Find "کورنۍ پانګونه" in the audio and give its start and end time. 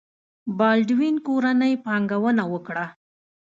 1.27-2.43